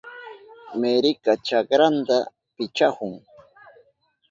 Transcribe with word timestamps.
Meryka 0.79 1.31
chakranta 1.47 2.17
pichahun. 2.55 3.13